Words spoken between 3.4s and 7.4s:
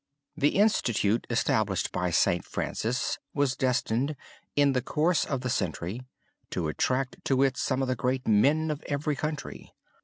destined, in the course of the century, to attract